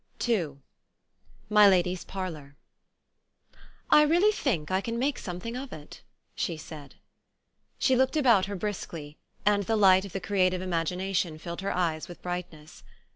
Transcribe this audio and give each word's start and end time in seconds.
13 0.19 0.35
II 0.47 0.57
MY 1.49 1.67
LADY'S 1.69 2.05
PARLOUR 2.05 2.55
1 3.89 4.09
REALLY 4.09 4.31
think 4.31 4.71
I 4.71 4.81
can 4.81 4.97
make 4.97 5.19
something 5.19 5.55
of 5.55 5.71
it," 5.71 6.01
she 6.33 6.57
said. 6.57 6.95
She 7.77 7.95
looked 7.95 8.17
about 8.17 8.47
her 8.47 8.55
briskly, 8.55 9.19
and 9.45 9.65
the 9.65 9.75
light 9.77 10.03
of 10.03 10.13
the 10.13 10.19
creative 10.19 10.59
imagination 10.59 11.37
filled 11.37 11.61
her 11.61 11.71
eyes 11.71 12.07
with 12.07 12.19
brightness. 12.23 12.83